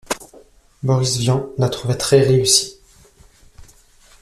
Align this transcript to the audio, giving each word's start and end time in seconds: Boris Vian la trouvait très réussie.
Boris 0.81 1.17
Vian 1.19 1.45
la 1.59 1.69
trouvait 1.69 1.93
très 1.95 2.21
réussie. 2.21 2.79